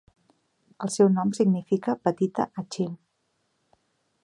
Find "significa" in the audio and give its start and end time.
1.39-1.95